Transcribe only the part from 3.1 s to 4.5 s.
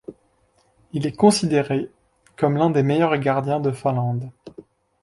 gardiens de Finlande.